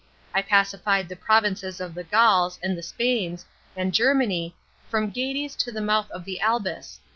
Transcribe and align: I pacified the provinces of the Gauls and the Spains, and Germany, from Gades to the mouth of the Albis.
I 0.33 0.41
pacified 0.41 1.09
the 1.09 1.15
provinces 1.15 1.79
of 1.79 1.93
the 1.93 2.03
Gauls 2.03 2.57
and 2.63 2.75
the 2.75 2.81
Spains, 2.81 3.45
and 3.77 3.93
Germany, 3.93 4.55
from 4.89 5.11
Gades 5.11 5.55
to 5.57 5.71
the 5.71 5.79
mouth 5.79 6.09
of 6.09 6.25
the 6.25 6.39
Albis. 6.41 6.97